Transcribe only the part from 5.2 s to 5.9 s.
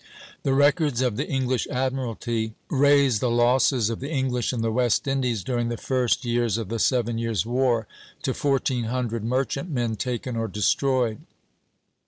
during the